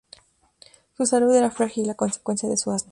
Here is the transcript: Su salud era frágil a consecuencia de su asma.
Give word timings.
Su 0.97 1.05
salud 1.05 1.31
era 1.35 1.51
frágil 1.51 1.87
a 1.91 1.93
consecuencia 1.93 2.49
de 2.49 2.57
su 2.57 2.71
asma. 2.71 2.79